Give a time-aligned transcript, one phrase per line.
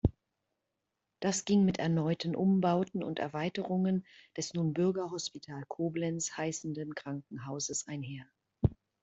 [1.19, 4.03] Das ging mit erneuten Umbauten und Erweiterungen
[4.35, 8.25] des nun „Bürgerhospital Koblenz“ heißenden Krankenhauses einher.